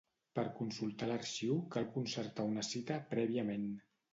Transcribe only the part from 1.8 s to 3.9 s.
concertar una cita prèviament.